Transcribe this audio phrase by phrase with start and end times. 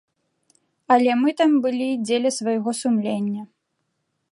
[0.95, 3.43] Але мы там былі дзеля свайго сумлення.